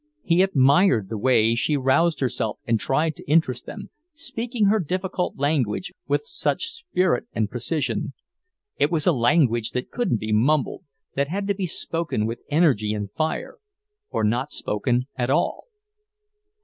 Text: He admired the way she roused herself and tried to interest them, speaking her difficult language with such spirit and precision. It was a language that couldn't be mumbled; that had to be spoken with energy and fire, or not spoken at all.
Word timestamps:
He 0.23 0.41
admired 0.41 1.09
the 1.09 1.17
way 1.19 1.53
she 1.53 1.77
roused 1.77 2.21
herself 2.21 2.57
and 2.65 2.79
tried 2.79 3.15
to 3.17 3.29
interest 3.29 3.67
them, 3.67 3.91
speaking 4.15 4.65
her 4.65 4.79
difficult 4.79 5.37
language 5.37 5.93
with 6.07 6.25
such 6.25 6.69
spirit 6.71 7.27
and 7.33 7.51
precision. 7.51 8.13
It 8.77 8.89
was 8.89 9.05
a 9.05 9.11
language 9.13 9.73
that 9.73 9.91
couldn't 9.91 10.19
be 10.19 10.31
mumbled; 10.31 10.85
that 11.13 11.27
had 11.27 11.45
to 11.49 11.53
be 11.53 11.67
spoken 11.67 12.25
with 12.25 12.41
energy 12.49 12.93
and 12.93 13.11
fire, 13.11 13.59
or 14.09 14.23
not 14.23 14.51
spoken 14.51 15.05
at 15.17 15.29
all. 15.29 15.65